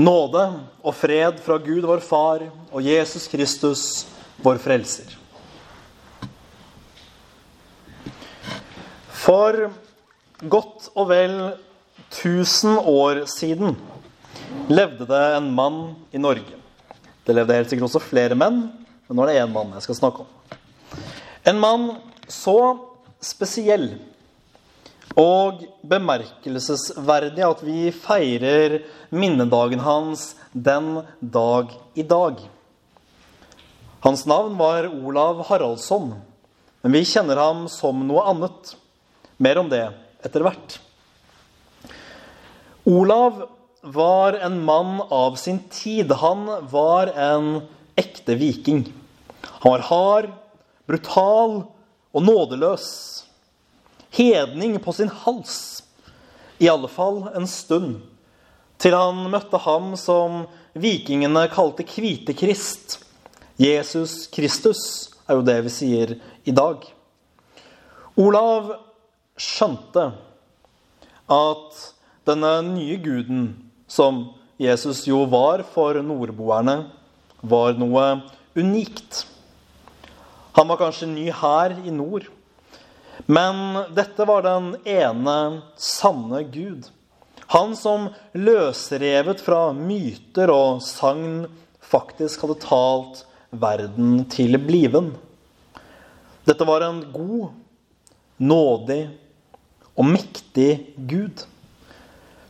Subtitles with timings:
[0.00, 0.44] Nåde
[0.80, 3.82] og fred fra Gud vår Far og Jesus Kristus,
[4.40, 5.10] vår Frelser.
[9.12, 9.68] For
[10.48, 11.34] godt og vel
[12.08, 13.76] 1000 år siden
[14.72, 15.82] levde det en mann
[16.12, 16.56] i Norge.
[17.26, 18.64] Det levde helt sikkert også flere menn,
[19.06, 20.56] men nå er det én mann jeg skal snakke om.
[21.52, 21.86] En mann
[22.32, 22.56] så
[23.22, 23.90] spesiell
[25.18, 28.78] og bemerkelsesverdig at vi feirer
[29.12, 32.38] minnedagen hans den dag i dag.
[34.02, 36.14] Hans navn var Olav Haraldsson,
[36.82, 38.74] men vi kjenner ham som noe annet.
[39.42, 39.84] Mer om det
[40.24, 40.78] etter hvert.
[42.88, 43.44] Olav
[43.82, 46.10] var en mann av sin tid.
[46.22, 47.62] Han var en
[47.98, 48.86] ekte viking.
[49.62, 50.30] Han var hard,
[50.86, 51.56] brutal
[52.12, 52.86] og nådeløs.
[54.12, 55.82] Hedning på sin hals.
[56.60, 58.02] I alle fall en stund.
[58.76, 60.42] Til han møtte ham som
[60.76, 62.98] vikingene kalte Kvitekrist.
[63.56, 64.82] Jesus Kristus
[65.28, 66.14] er jo det vi sier
[66.44, 66.84] i dag.
[68.20, 68.74] Olav
[69.40, 70.10] skjønte
[71.32, 71.82] at
[72.28, 73.46] denne nye guden,
[73.88, 74.26] som
[74.60, 76.76] Jesus jo var for nordboerne,
[77.40, 78.06] var noe
[78.58, 79.24] unikt.
[80.58, 82.28] Han var kanskje ny her i nord,
[83.26, 85.36] men dette var den ene
[85.76, 86.88] sanne Gud.
[87.52, 91.44] Han som løsrevet fra myter og sagn
[91.84, 95.12] faktisk hadde talt verden til bliven.
[96.48, 97.52] Dette var en god,
[98.40, 99.02] nådig
[99.92, 101.44] og mektig Gud.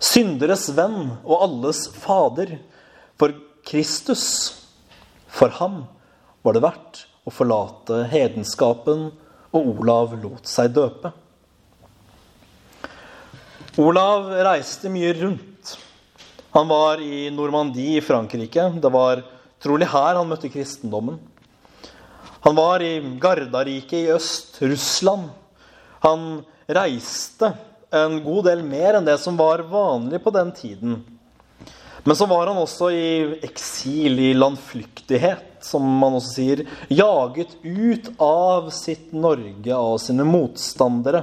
[0.02, 2.56] Synderes venn og alles fader.
[3.18, 3.34] For
[3.66, 4.24] Kristus,
[5.26, 5.84] for ham
[6.42, 9.10] var det verdt å forlate hedenskapen,
[9.52, 11.12] og Olav lot seg døpe.
[13.80, 15.76] Olav reiste mye rundt.
[16.52, 18.66] Han var i Normandie i Frankrike.
[18.80, 19.22] Det var
[19.62, 21.16] trolig her han møtte kristendommen.
[22.42, 25.30] Han var i Gardariket i øst, Russland.
[26.02, 27.52] Han reiste
[27.94, 30.98] en god del mer enn det som var vanlig på den tiden.
[32.04, 33.10] Men så var han også i
[33.46, 36.64] eksil, i landflyktighet, som man også sier.
[36.90, 41.22] Jaget ut av sitt Norge, av sine motstandere.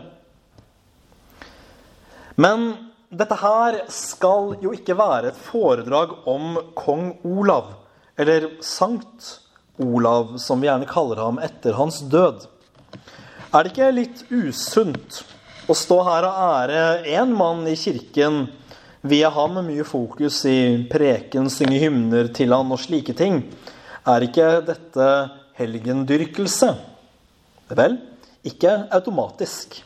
[2.39, 2.71] Men
[3.11, 7.73] dette her skal jo ikke være et foredrag om kong Olav,
[8.19, 9.33] eller Sankt
[9.83, 12.45] Olav, som vi gjerne kaller ham etter hans død.
[13.49, 15.23] Er det ikke litt usunt
[15.69, 16.83] å stå her og ære
[17.17, 18.45] én mann i kirken
[19.01, 23.41] via ham mye fokus i preken, synge hymner til han og slike ting?
[24.07, 25.07] Er ikke dette
[25.59, 26.73] helgendyrkelse?
[27.69, 27.99] Vel,
[28.47, 29.81] ikke automatisk.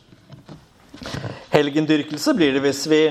[1.53, 3.01] Helgendyrkelse blir det hvis vi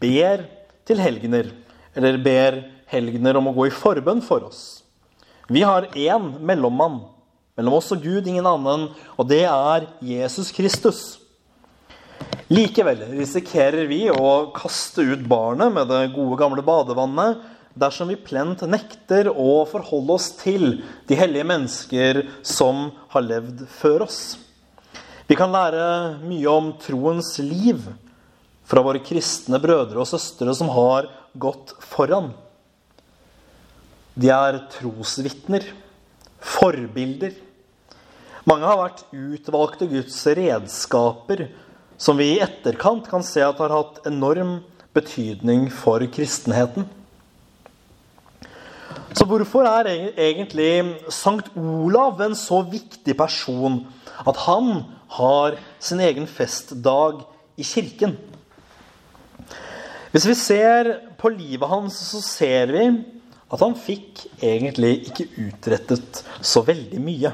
[0.00, 0.46] ber
[0.86, 1.52] til helgener,
[1.96, 4.82] eller ber helgener om å gå i forbønn for oss.
[5.48, 7.04] Vi har én mellommann
[7.56, 11.25] mellom oss og Gud, ingen annen, og det er Jesus Kristus.
[12.52, 17.42] Likevel risikerer vi å kaste ut barnet med det gode, gamle badevannet
[17.76, 20.78] dersom vi plent nekter å forholde oss til
[21.08, 24.20] de hellige mennesker som har levd før oss.
[25.26, 27.82] Vi kan lære mye om troens liv
[28.66, 32.30] fra våre kristne brødre og søstre som har gått foran.
[34.14, 35.66] De er trosvitner,
[36.40, 37.34] forbilder.
[38.46, 41.48] Mange har vært utvalgte Guds redskaper
[41.96, 44.60] som vi i etterkant kan se at har hatt enorm
[44.96, 46.86] betydning for kristenheten.
[49.16, 53.80] Så hvorfor er egentlig Sankt Olav en så viktig person
[54.28, 54.84] at han
[55.16, 57.22] har sin egen festdag
[57.56, 58.16] i kirken?
[60.12, 62.84] Hvis vi ser på livet hans, så ser vi
[63.46, 67.32] at han fikk egentlig ikke utrettet så veldig mye.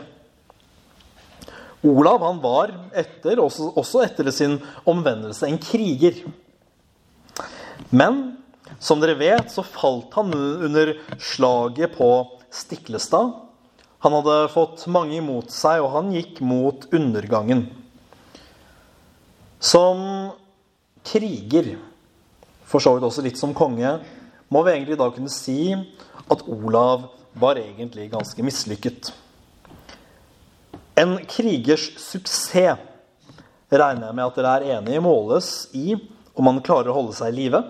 [1.82, 6.20] Olav han var etter, også, også etter sin omvendelse en kriger.
[7.90, 8.20] Men
[8.82, 12.10] som dere vet, så falt han under slaget på
[12.52, 13.32] Stiklestad.
[14.02, 17.66] Han hadde fått mange imot seg, og han gikk mot undergangen.
[19.62, 20.32] Som
[21.06, 21.76] kriger,
[22.66, 23.96] for så vidt også litt som konge,
[24.52, 29.12] må vi egentlig da kunne si at Olav var egentlig ganske mislykket.
[30.98, 32.80] En krigers suksess
[33.72, 35.94] regner jeg med at dere er enige måles i
[36.36, 37.62] om man klarer å holde seg i live,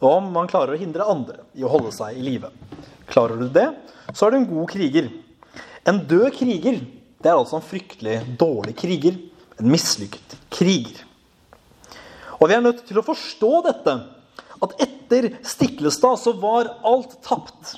[0.00, 2.48] og om man klarer å hindre andre i å holde seg i live.
[3.08, 3.66] Klarer du det,
[4.14, 5.10] så er du en god kriger.
[5.88, 6.80] En død kriger
[7.18, 9.16] det er altså en fryktelig dårlig kriger.
[9.58, 11.02] En mislykket kriger.
[12.38, 13.98] Og vi er nødt til å forstå dette.
[14.58, 17.76] at etter Stiklestad så var alt tapt.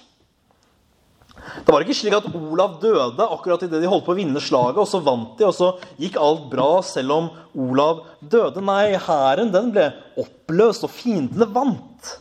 [1.65, 4.81] Det var ikke slik at Olav døde akkurat idet de holdt på å vinne slaget,
[4.81, 5.71] og så vant de, og så
[6.01, 7.29] gikk alt bra selv om
[7.69, 8.63] Olav døde.
[8.65, 9.89] Nei, hæren den ble
[10.21, 12.15] oppløst, og fiendene vant.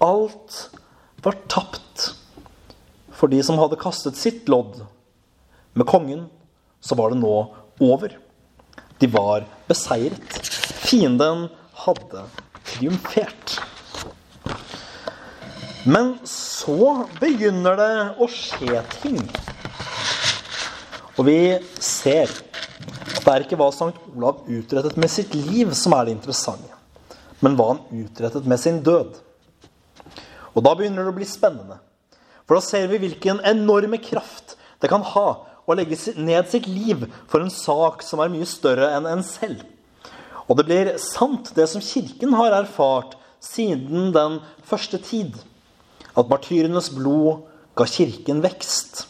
[0.00, 0.60] Alt
[1.24, 2.10] var tapt
[3.20, 4.80] for de som hadde kastet sitt lodd.
[5.76, 6.26] Med kongen
[6.80, 7.34] så var det nå
[7.84, 8.16] over.
[9.00, 10.40] De var beseiret.
[10.80, 11.48] Fienden
[11.84, 12.24] hadde
[12.66, 13.58] triumfert.
[15.84, 19.20] Men så begynner det å skje ting.
[21.16, 21.40] Og vi
[21.80, 26.16] ser at det er ikke hva Sankt Olav utrettet med sitt liv som er det
[26.16, 26.68] interessante,
[27.40, 29.16] men hva han utrettet med sin død.
[30.52, 31.78] Og da begynner det å bli spennende.
[32.44, 35.28] For da ser vi hvilken enorme kraft det kan ha
[35.64, 39.62] å legge ned sitt liv for en sak som er mye større enn en selv.
[40.50, 45.38] Og det blir sant, det som Kirken har erfart siden den første tid
[46.16, 47.46] at martyrenes blod
[47.78, 49.06] ga kirken vekst.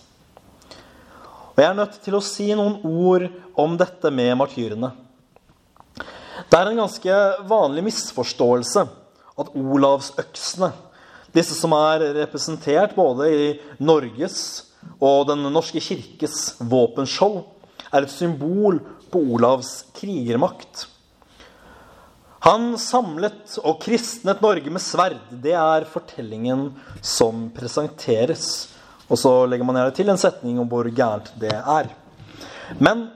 [1.54, 3.26] Og Jeg er nødt til å si noen ord
[3.58, 4.92] om dette med martyrene.
[6.50, 7.16] Det er en ganske
[7.50, 8.86] vanlig misforståelse
[9.40, 10.70] at Olavsøksene,
[11.34, 14.38] disse som er representert både i Norges
[15.00, 17.42] og Den norske kirkes våpenskjold,
[17.92, 18.80] er et symbol
[19.12, 20.86] på Olavs krigermakt.
[22.40, 25.18] Han samlet og kristnet Norge med sverd.
[25.28, 26.70] Det er fortellingen
[27.04, 28.70] som presenteres.
[29.10, 31.90] Og så legger man gjerne til en setning om hvor gærent det er.
[32.80, 33.08] Men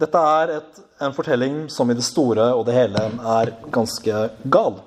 [0.00, 3.02] dette er et, en fortelling som i det store og det hele
[3.36, 4.22] er ganske
[4.52, 4.78] gal.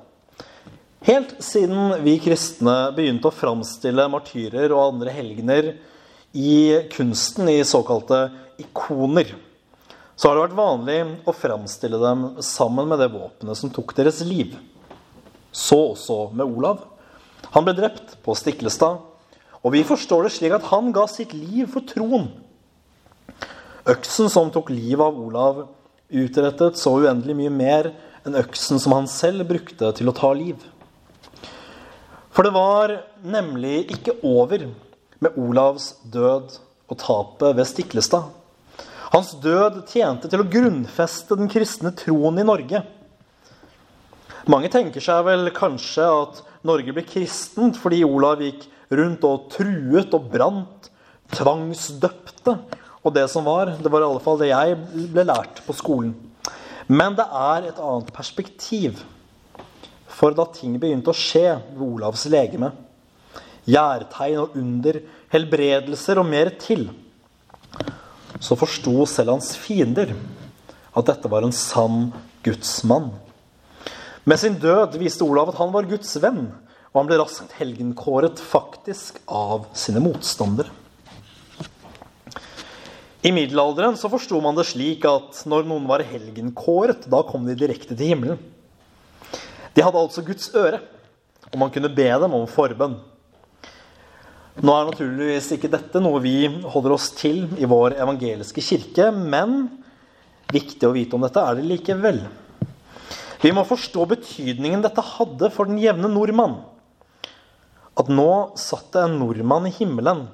[1.05, 5.75] Helt siden vi kristne begynte å framstille martyrer og andre helgener
[6.33, 8.25] i kunsten i såkalte
[8.61, 9.31] ikoner,
[10.19, 14.17] så har det vært vanlig å framstille dem sammen med det våpenet som tok deres
[14.27, 14.57] liv.
[15.55, 16.81] Så også med Olav.
[17.53, 18.99] Han ble drept på Stiklestad,
[19.63, 22.27] og vi forstår det slik at han ga sitt liv for troen.
[23.87, 25.61] Øksen som tok livet av Olav,
[26.11, 27.89] utrettet så uendelig mye mer
[28.27, 30.59] enn øksen som han selv brukte til å ta liv.
[32.35, 34.67] For det var nemlig ikke over
[35.23, 36.59] med Olavs død
[36.91, 38.27] og tapet ved Stiklestad.
[39.09, 42.83] Hans død tjente til å grunnfeste den kristne troen i Norge.
[44.49, 50.13] Mange tenker seg vel kanskje at Norge ble kristent fordi Olav gikk rundt og truet
[50.13, 50.91] og brant,
[51.33, 52.55] tvangsdøpte
[53.01, 53.73] og det som var.
[53.81, 54.77] Det var i alle fall det jeg
[55.13, 56.13] ble lært på skolen.
[56.89, 59.01] Men det er et annet perspektiv.
[60.19, 62.73] For da ting begynte å skje ved Olavs legeme,
[63.69, 65.01] gjærtegn og under,
[65.33, 66.89] helbredelser og mer til,
[68.39, 70.15] så forsto selv hans fiender
[70.95, 72.09] at dette var en sann
[72.45, 73.11] gudsmann.
[74.23, 76.49] Med sin død viste Olav at han var Guds venn,
[76.89, 80.71] og han ble raskt helgenkåret faktisk av sine motstandere.
[83.19, 87.57] I middelalderen så forsto man det slik at når noen var helgenkåret, da kom de
[87.59, 88.39] direkte til himmelen.
[89.75, 90.79] De hadde altså Guds øre,
[91.51, 92.95] og man kunne be dem om forbønn.
[94.59, 99.69] Nå er naturligvis ikke dette noe vi holder oss til i vår evangeliske kirke, men
[100.51, 102.17] viktig å vite om dette er det likevel.
[103.39, 106.57] Vi må forstå betydningen dette hadde for den jevne nordmann.
[107.95, 110.25] At nå satt det en nordmann i himmelen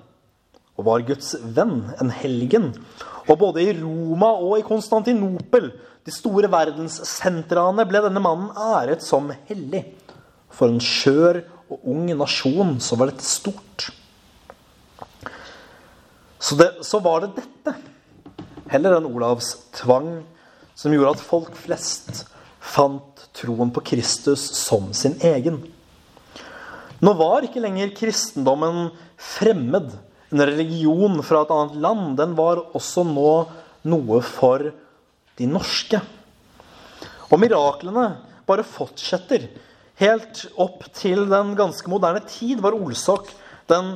[0.76, 2.72] og var Guds venn, en helgen.
[3.30, 5.70] Og både i Roma og i Konstantinopel,
[6.06, 9.84] de store verdenssentraene, ble denne mannen æret som hellig.
[10.50, 13.88] For en skjør og ung nasjon så var dette stort.
[16.46, 17.74] Så, det, så var det dette,
[18.70, 20.20] heller enn Olavs tvang,
[20.78, 22.28] som gjorde at folk flest
[22.62, 25.58] fant troen på Kristus som sin egen.
[27.02, 29.90] Nå var ikke lenger kristendommen fremmed,
[30.30, 32.16] en religion fra et annet land.
[32.20, 33.34] Den var også nå
[33.90, 34.70] noe for
[35.40, 36.02] de norske.
[37.32, 38.10] Og miraklene
[38.46, 39.50] bare fortsetter.
[39.98, 43.32] Helt opp til den ganske moderne tid var Olsok
[43.72, 43.96] den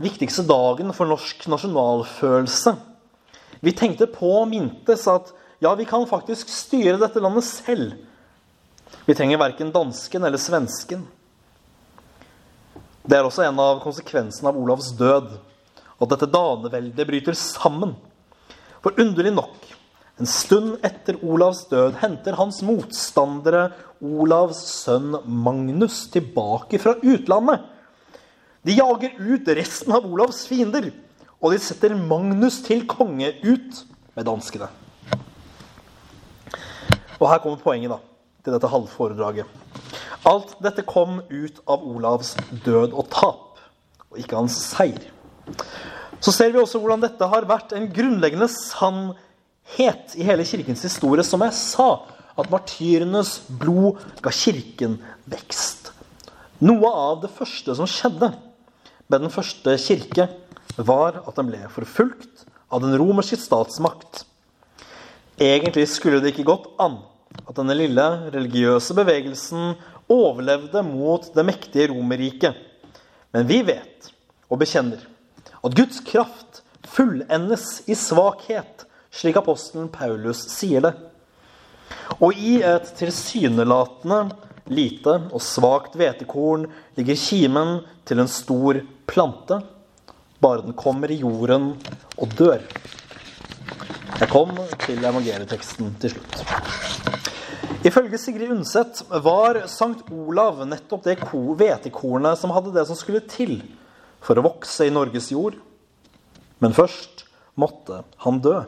[0.00, 2.74] viktigste dagen for norsk nasjonalfølelse.
[3.60, 7.98] Vi tenkte på og mintes at ja, vi kan faktisk styre dette landet selv.
[9.04, 11.04] Vi trenger verken dansken eller svensken.
[13.04, 15.34] Det er også en av konsekvensene av Olavs død.
[16.00, 17.92] At dette daneveldet bryter sammen.
[18.80, 19.58] For underlig nok,
[20.20, 23.68] en stund etter Olavs død henter hans motstandere
[24.00, 27.68] Olavs sønn Magnus tilbake fra utlandet
[28.66, 30.90] de jager ut resten av Olavs fiender,
[31.40, 33.84] og de setter Magnus til konge ut
[34.16, 34.68] med danskene.
[37.20, 38.00] Og her kommer poenget da,
[38.44, 39.48] til dette halvforedraget.
[40.28, 43.60] Alt dette kom ut av Olavs død og tap,
[44.10, 45.08] og ikke hans seier.
[46.20, 51.24] Så ser vi også hvordan dette har vært en grunnleggende sannhet i hele kirkens historie,
[51.24, 51.88] som jeg sa,
[52.36, 54.98] at martyrenes blod ga kirken
[55.28, 55.94] vekst.
[56.60, 58.34] Noe av det første som skjedde
[59.10, 60.28] med den første kirke,
[60.78, 64.24] var at den ble forfulgt av den romerske statsmakt.
[65.40, 67.00] Egentlig skulle det ikke gått an
[67.42, 69.74] at denne lille religiøse bevegelsen
[70.10, 72.54] overlevde mot det mektige Romerriket.
[73.34, 74.10] Men vi vet
[74.50, 75.02] og bekjenner
[75.60, 80.94] at Guds kraft fullendes i svakhet, slik apostelen Paulus sier det.
[82.18, 84.22] Og i et tilsynelatende
[84.70, 89.60] lite og svakt hvetekorn ligger kimen til en stor plante,
[90.40, 91.74] bare den kommer i jorden
[92.16, 92.62] og dør.
[94.20, 94.52] Jeg kom
[94.84, 96.40] til evangelieteksten til slutt.
[97.80, 103.62] Ifølge Sigrid Undset var Sankt Olav nettopp det hvetekornet som hadde det som skulle til
[104.20, 105.56] for å vokse i Norges jord.
[106.60, 107.24] Men først
[107.56, 108.58] måtte han dø.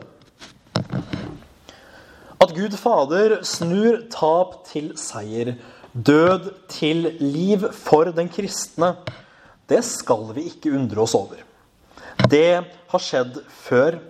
[2.43, 5.53] At Gud Fader snur tap til seier,
[5.93, 8.97] død til liv for den kristne,
[9.71, 11.39] det skal vi ikke undre oss over.
[12.27, 14.01] Det har skjedd før.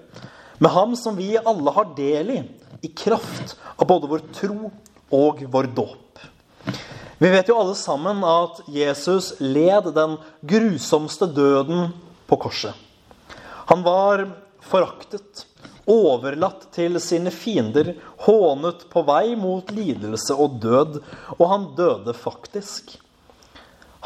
[0.58, 2.40] Med ham som vi alle har del i,
[2.82, 4.72] i kraft av både vår tro
[5.13, 6.24] og vår dåp.
[7.22, 11.92] Vi vet jo alle sammen at Jesus led den grusomste døden
[12.25, 12.74] på korset.
[13.70, 14.25] Han var
[14.66, 15.46] foraktet,
[15.90, 17.94] overlatt til sine fiender,
[18.25, 21.00] hånet på vei mot lidelse og død,
[21.38, 22.96] og han døde faktisk.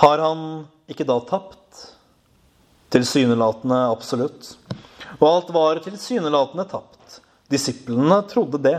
[0.01, 0.41] Har han
[0.89, 1.85] ikke da tapt?
[2.93, 4.53] Tilsynelatende absolutt.
[5.17, 7.19] Og alt var tilsynelatende tapt.
[7.51, 8.77] Disiplene trodde det.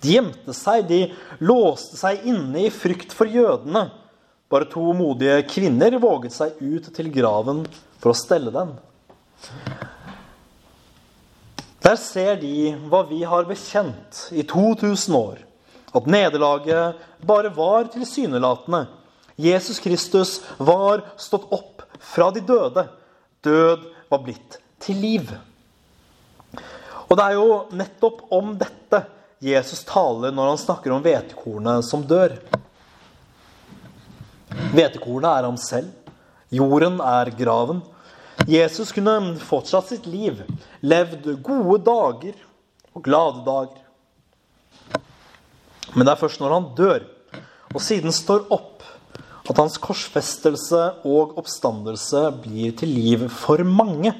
[0.00, 1.00] De gjemte seg, de
[1.44, 3.90] låste seg inne i frykt for jødene.
[4.50, 7.62] Bare to modige kvinner våget seg ut til graven
[8.00, 8.72] for å stelle den.
[11.90, 15.40] Der ser de hva vi har bekjent i 2000 år.
[15.90, 18.84] At nederlaget bare var tilsynelatende.
[19.34, 21.82] Jesus Kristus var stått opp
[22.12, 22.84] fra de døde.
[23.42, 25.32] Død var blitt til liv.
[27.08, 29.02] Og det er jo nettopp om dette
[29.42, 32.36] Jesus taler når han snakker om hvetekornet som dør.
[34.76, 35.90] Hvetekornet er ham selv.
[36.54, 37.82] Jorden er graven.
[38.50, 40.40] Jesus kunne fortsatt sitt liv,
[40.82, 42.38] levd gode dager
[42.96, 43.78] og glade dager.
[45.94, 47.04] Men det er først når han dør,
[47.70, 48.82] og siden står opp,
[49.50, 54.12] at hans korsfestelse og oppstandelse blir til liv for mange.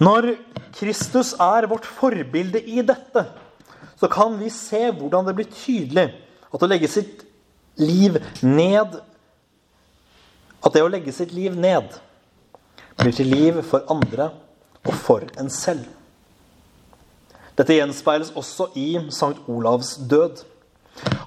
[0.00, 0.34] Når
[0.76, 3.26] Kristus er vårt forbilde i dette,
[4.00, 6.08] så kan vi se hvordan det blir tydelig
[6.52, 7.24] at å legge sitt
[7.80, 9.00] liv ned
[10.64, 11.92] At det å legge sitt liv ned
[12.98, 14.30] blir til liv for andre
[14.84, 15.84] og for en selv.
[17.54, 20.42] Dette gjenspeiles også i Sankt Olavs død.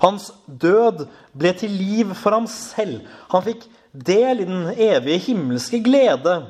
[0.02, 1.06] Hans død
[1.38, 3.06] ble til liv for ham selv.
[3.32, 6.42] Han fikk del i den evige himmelske glede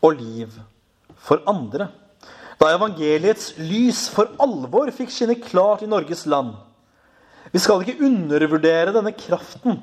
[0.00, 0.52] og liv
[1.20, 1.90] for andre.
[2.60, 6.52] Da evangeliets lys for alvor fikk skinne klart i Norges land.
[7.52, 9.80] Vi skal ikke undervurdere denne kraften.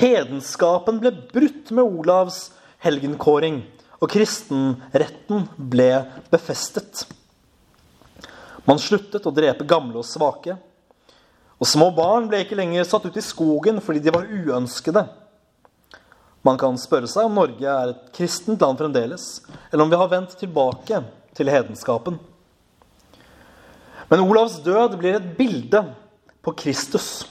[0.00, 2.46] Hedenskapen ble brutt med Olavs
[2.84, 3.62] helgenkåring,
[3.96, 5.90] og kristenretten ble
[6.32, 7.06] befestet.
[8.66, 10.56] Man sluttet å drepe gamle og svake.
[11.56, 15.06] Og små barn ble ikke lenger satt ut i skogen fordi de var uønskede.
[16.46, 19.40] Man kan spørre seg om Norge er et kristent land fremdeles,
[19.72, 21.00] eller om vi har vendt tilbake
[21.34, 22.18] til hedenskapen.
[24.10, 25.80] Men Olavs død blir et bilde
[26.46, 27.24] på Kristus.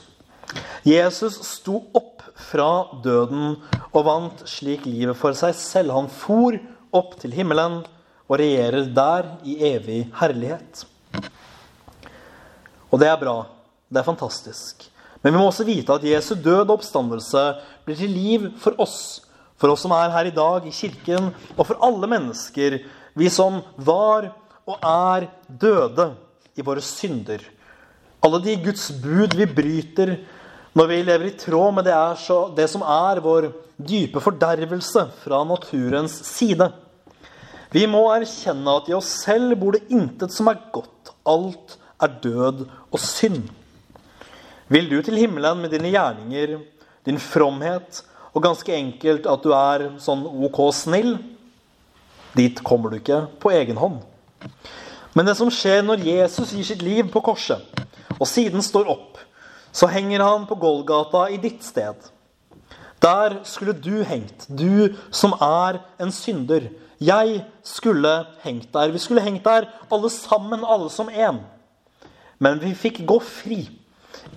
[0.84, 2.70] Jesus sto opp fra
[3.04, 3.56] døden
[3.92, 5.94] og vant slik livet for seg selv.
[5.96, 6.58] Han for
[6.96, 7.80] opp til himmelen
[8.26, 10.84] og regjerer der i evig herlighet.
[12.90, 13.38] Og det er bra.
[13.88, 14.88] Det er fantastisk.
[15.22, 17.44] Men vi må også vite at Jesu død og oppstandelse
[17.86, 19.24] blir til liv for oss.
[19.56, 22.78] For oss som er her i dag i kirken, og for alle mennesker.
[23.16, 24.28] Vi som var
[24.66, 26.10] og er døde
[26.58, 27.40] i våre synder.
[28.24, 30.16] Alle de Guds bud vi bryter
[30.76, 35.40] når vi lever i tråd med det, så, det som er vår dype fordervelse fra
[35.48, 36.68] naturens side.
[37.72, 41.14] Vi må erkjenne at i oss selv bor det intet som er godt.
[41.26, 43.48] Alt er død og synd.
[44.68, 46.58] Vil du til himmelen med dine gjerninger,
[47.06, 48.02] din fromhet
[48.34, 51.14] og ganske enkelt at du er sånn OK snill?
[52.36, 54.02] Dit kommer du ikke på egen hånd.
[55.16, 57.64] Men det som skjer når Jesus gir sitt liv på korset,
[58.18, 59.16] og siden står opp,
[59.76, 62.08] så henger han på Golgata i ditt sted.
[63.04, 66.70] Der skulle du hengt, du som er en synder.
[66.96, 68.94] Jeg skulle hengt der.
[68.94, 71.42] Vi skulle hengt der alle sammen, alle som én.
[72.38, 73.66] Men vi fikk gå fri.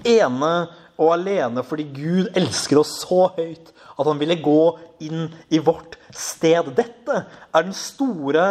[0.03, 0.67] Ene
[0.99, 4.63] og alene fordi Gud elsker oss så høyt at han ville gå
[5.03, 6.73] inn i vårt sted.
[6.75, 8.47] Dette er den store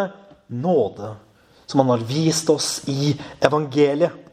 [0.49, 1.15] nåde
[1.69, 3.13] som han har vist oss i
[3.45, 4.25] evangeliet.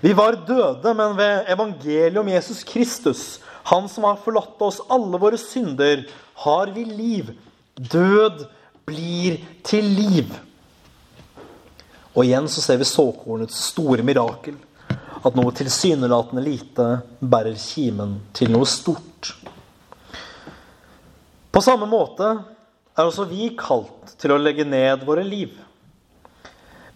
[0.00, 3.24] Vi var døde, men ved evangeliet om Jesus Kristus,
[3.66, 6.04] han som har forlatt oss alle våre synder,
[6.46, 7.32] har vi liv.
[7.74, 8.44] Død
[8.86, 10.30] blir til liv.
[12.16, 14.56] Og igjen så ser vi såkornets store mirakel.
[15.26, 16.86] At noe tilsynelatende lite
[17.20, 19.34] bærer kimen til noe stort.
[21.50, 22.30] På samme måte
[22.96, 25.56] er også vi kalt til å legge ned våre liv.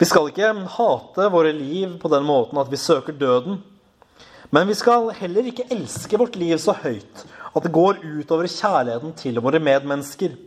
[0.01, 3.59] Vi skal ikke hate våre liv på den måten at vi søker døden.
[4.49, 9.13] Men vi skal heller ikke elske vårt liv så høyt at det går utover kjærligheten
[9.19, 10.39] til våre medmennesker.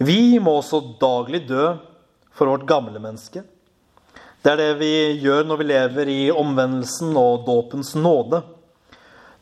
[0.00, 1.74] Vi må også daglig dø
[2.32, 3.44] for vårt gamle menneske.
[4.40, 8.40] Det er det vi gjør når vi lever i omvendelsen og dåpens nåde.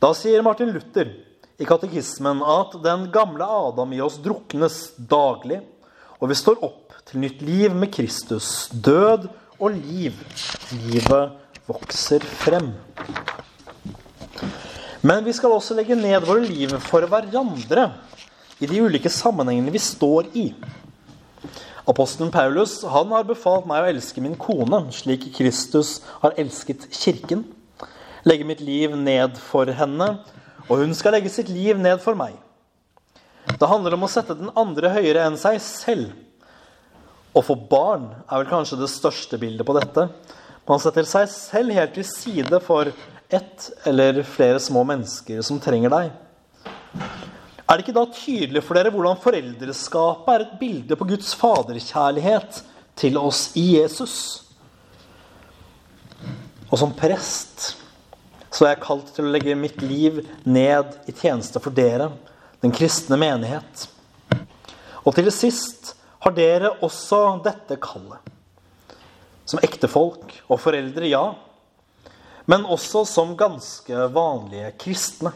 [0.02, 1.14] Da sier Martin Luther
[1.62, 5.62] i katekismen at den gamle Adam i oss druknes daglig,
[6.22, 8.68] og vi står opp til nytt liv med Kristus.
[8.70, 9.26] Død
[9.58, 10.14] og liv.
[10.84, 11.32] Livet
[11.66, 12.70] vokser frem.
[15.02, 17.88] Men vi skal også legge ned våre liv for hverandre
[18.62, 20.46] i de ulike sammenhengene vi står i.
[21.90, 27.42] Apostelen Paulus han har befalt meg å elske min kone, slik Kristus har elsket kirken.
[28.22, 30.12] Legge mitt liv ned for henne,
[30.68, 32.38] og hun skal legge sitt liv ned for meg.
[33.62, 36.08] Det handler om å sette den andre høyere enn seg selv.
[37.30, 40.08] Å få barn er vel kanskje det største bildet på dette.
[40.66, 42.90] Man setter seg selv helt til side for
[43.30, 46.10] ett eller flere små mennesker som trenger deg.
[47.62, 52.58] Er det ikke da tydelig for dere hvordan foreldreskapet er et bilde på Guds faderkjærlighet
[52.98, 54.16] til oss i Jesus?
[56.66, 57.76] Og som prest
[58.50, 62.10] så er jeg kalt til å legge mitt liv ned i tjeneste for dere,
[62.62, 63.88] den kristne menighet.
[65.02, 68.20] Og til sist har dere også dette kallet.
[69.44, 71.24] Som ektefolk og foreldre, ja.
[72.46, 75.34] Men også som ganske vanlige kristne.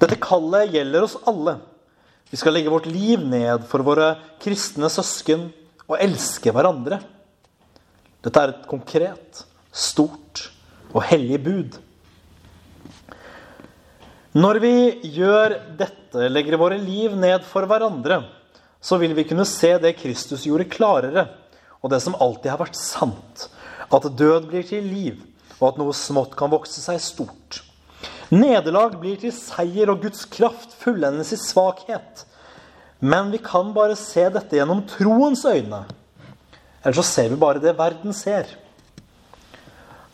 [0.00, 1.58] Dette kallet gjelder oss alle.
[2.32, 5.50] Vi skal legge vårt liv ned for våre kristne søsken
[5.84, 7.02] og elske hverandre.
[8.24, 10.48] Dette er et konkret, stort
[10.94, 11.76] og hellig bud.
[14.32, 14.76] Når vi
[15.12, 18.22] gjør dette, legger våre liv ned for hverandre,
[18.80, 21.26] så vil vi kunne se det Kristus gjorde, klarere,
[21.84, 23.50] og det som alltid har vært sant.
[23.92, 25.20] At død blir til liv,
[25.58, 27.60] og at noe smått kan vokse seg stort.
[28.32, 32.24] Nederlag blir til seier, og Guds kraft fullendes i svakhet.
[33.04, 35.84] Men vi kan bare se dette gjennom troens øyne.
[36.80, 38.48] Eller så ser vi bare det verden ser.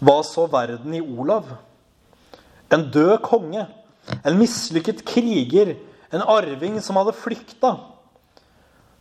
[0.03, 1.55] Hva så verden i Olav?
[2.75, 3.69] En død konge.
[4.25, 5.77] En mislykket kriger.
[6.13, 7.75] En arving som hadde flykta.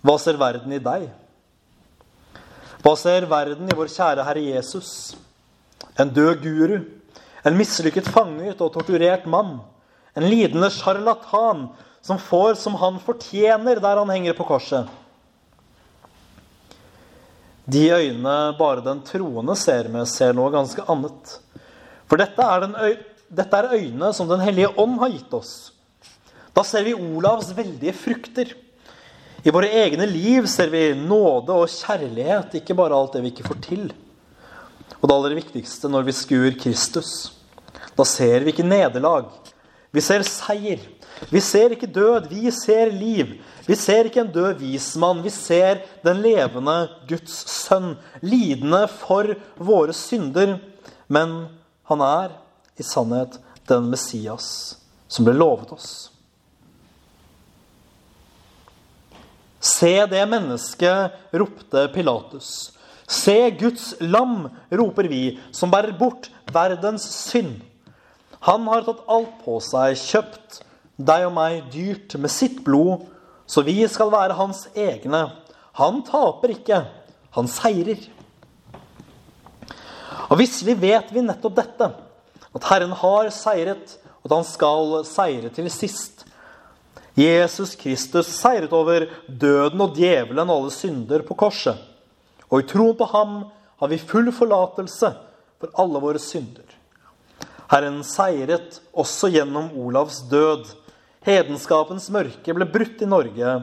[0.04, 1.08] Hva ser verden i deg?
[2.84, 4.92] Hva ser verden i vår kjære Herre Jesus?
[5.98, 6.78] En død guru,
[7.44, 9.58] en mislykket fanget og torturert mann,
[10.18, 11.68] en lidende sjarlatan
[12.06, 14.88] som får som han fortjener der han henger på korset.
[17.68, 21.34] De øynene bare den troende ser med, ser noe ganske annet.
[22.08, 22.94] For dette er, den øy
[23.30, 25.54] dette er øynene som Den hellige ånd har gitt oss.
[26.56, 28.54] Da ser vi Olavs veldige frukter.
[29.46, 33.48] I våre egne liv ser vi nåde og kjærlighet, ikke bare alt det vi ikke
[33.48, 33.84] får til.
[34.98, 37.12] Og det aller viktigste når vi skuer Kristus.
[37.98, 39.30] Da ser vi ikke nederlag.
[39.94, 40.82] Vi ser seier.
[41.32, 43.38] Vi ser ikke død, vi ser liv.
[43.68, 46.76] Vi ser ikke en død vismann, vi ser den levende
[47.10, 50.58] Guds sønn, lidende for våre synder.
[51.10, 51.40] Men
[51.90, 52.36] han er
[52.78, 55.92] i sannhet den Messias som ble lovet oss.
[59.60, 62.72] Se det mennesket, ropte Pilatus.
[63.08, 67.62] Se Guds lam, roper vi, som bærer bort verdens synd.
[68.48, 70.62] Han har tatt alt på seg, kjøpt
[70.98, 73.08] deg og meg dyrt med sitt blod,
[73.48, 75.24] så vi skal være hans egne.
[75.80, 76.82] Han taper ikke,
[77.36, 78.00] han seirer.
[80.28, 81.90] Og visselig vet vi nettopp dette,
[82.56, 86.26] at Herren har seiret, og at han skal seire til sist.
[87.18, 91.78] Jesus Kristus seiret over døden og djevelen og alle synder på korset.
[92.48, 93.38] Og i troen på ham
[93.82, 95.10] har vi full forlatelse
[95.58, 96.66] for alle våre synder.
[97.72, 100.70] Herren seiret også gjennom Olavs død.
[101.28, 103.56] Hedenskapens mørke ble brutt i Norge,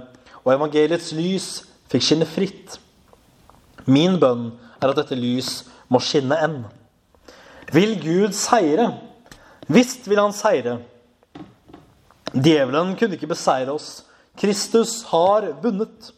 [0.44, 1.49] og evangeliets lys
[1.88, 2.77] fikk skinne fritt.
[3.88, 6.59] Min bønn er at dette lys må skinne enn.
[7.72, 8.90] Vil Gud seire?
[9.66, 10.79] Visst vil han seire.
[12.35, 14.03] Djevelen kunne ikke beseire oss.
[14.37, 16.11] Kristus har vunnet.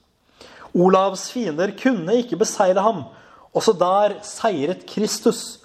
[0.76, 3.04] Olavs fiender kunne ikke beseire ham.
[3.56, 5.60] Også der seiret Kristus.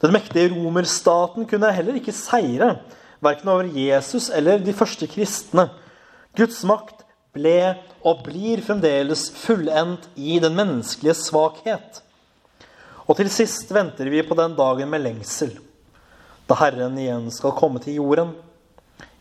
[0.00, 2.76] Den mektige romerstaten kunne heller ikke seire,
[3.24, 5.70] verken over Jesus eller de første kristne.
[6.36, 7.04] Guds makt
[7.36, 12.02] ble og blir fremdeles fullendt i den menneskelige svakhet.
[13.06, 15.52] Og til sist venter vi på den dagen med lengsel,
[16.46, 18.34] da Herren igjen skal komme til jorden.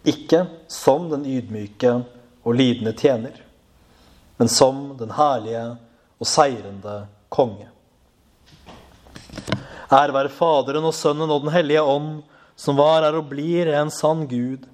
[0.05, 1.93] Ikke som den ydmyke
[2.45, 3.37] og lidende tjener,
[4.37, 5.63] men som den herlige
[6.21, 6.99] og seirende
[7.33, 7.69] konge.
[9.93, 12.23] Ære være Faderen og Sønnen og Den hellige ånd,
[12.55, 14.65] som var, er og blir en sann Gud,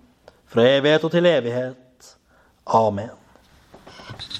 [0.51, 2.15] fra evighet og til evighet.
[2.67, 3.20] Amen.